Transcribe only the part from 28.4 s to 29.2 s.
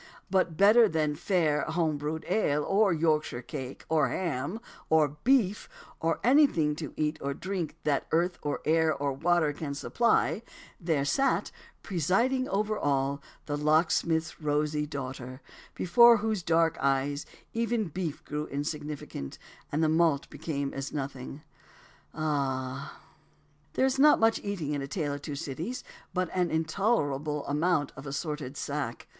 "sack."